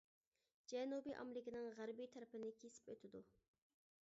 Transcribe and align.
جەنۇبىي 0.71 1.15
ئامېرىكىنىڭ 1.19 1.69
غەربىي 1.81 2.11
تەرىپىنى 2.17 2.51
كېسىپ 2.65 2.91
ئۆتىدۇ. 2.95 3.23